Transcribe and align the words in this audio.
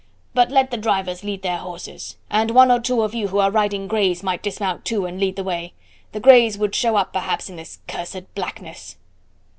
But 0.33 0.49
let 0.49 0.71
the 0.71 0.77
drivers 0.77 1.23
lead 1.23 1.43
their 1.43 1.57
horses, 1.59 2.17
and 2.27 2.49
one 2.49 2.71
or 2.71 2.79
two 2.79 3.03
of 3.03 3.13
you 3.13 3.27
who 3.27 3.37
are 3.37 3.51
riding 3.51 3.87
greys 3.87 4.23
might 4.23 4.41
dismount 4.41 4.83
too 4.83 5.05
and 5.05 5.19
lead 5.19 5.35
the 5.35 5.43
way 5.43 5.73
the 6.11 6.19
greys 6.19 6.57
would 6.57 6.73
show 6.73 6.95
up 6.95 7.13
perhaps 7.13 7.51
in 7.51 7.55
this 7.55 7.77
cursed 7.87 8.33
blackness." 8.33 8.95